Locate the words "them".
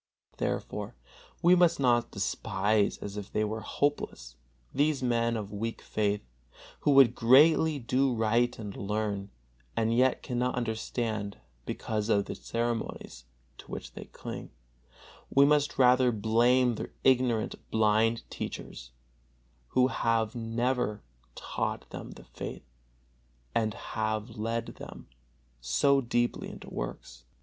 21.91-22.09, 24.79-25.07